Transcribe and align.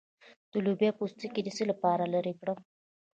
د 0.51 0.53
لوبیا 0.65 0.91
پوستکی 0.97 1.41
د 1.43 1.49
څه 1.57 1.63
لپاره 1.71 2.03
لرې 2.13 2.33
کړم؟ 2.39 2.59